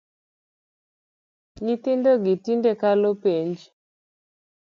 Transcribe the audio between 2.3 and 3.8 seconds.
tinde kalo penj